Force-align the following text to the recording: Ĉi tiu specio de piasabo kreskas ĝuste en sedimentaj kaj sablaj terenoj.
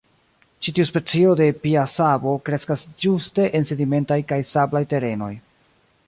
Ĉi 0.67 0.71
tiu 0.77 0.85
specio 0.89 1.33
de 1.41 1.49
piasabo 1.65 2.33
kreskas 2.49 2.85
ĝuste 3.05 3.45
en 3.59 3.69
sedimentaj 3.73 4.17
kaj 4.33 4.39
sablaj 4.53 4.83
terenoj. 4.95 5.33